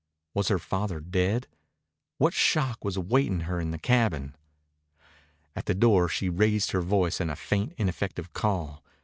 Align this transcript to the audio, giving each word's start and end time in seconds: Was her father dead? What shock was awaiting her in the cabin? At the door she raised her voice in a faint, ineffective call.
Was 0.33 0.47
her 0.47 0.57
father 0.57 0.99
dead? 0.99 1.45
What 2.17 2.33
shock 2.33 2.83
was 2.83 2.97
awaiting 2.97 3.41
her 3.41 3.59
in 3.61 3.69
the 3.69 3.77
cabin? 3.77 4.35
At 5.55 5.67
the 5.67 5.75
door 5.75 6.09
she 6.09 6.27
raised 6.27 6.71
her 6.71 6.81
voice 6.81 7.21
in 7.21 7.29
a 7.29 7.35
faint, 7.35 7.75
ineffective 7.77 8.33
call. 8.33 8.83